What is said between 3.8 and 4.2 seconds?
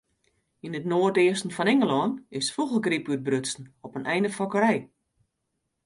op in